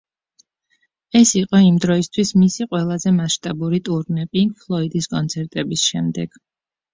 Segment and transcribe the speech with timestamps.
[1.17, 6.43] ეს იყო იმ დროისთვის მისი ყველაზე მასშტაბური ტურნე, პინკ ფლოიდის კონცერტების შემდეგ.